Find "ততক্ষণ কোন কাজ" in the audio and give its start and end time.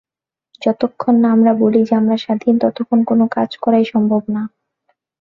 2.59-3.49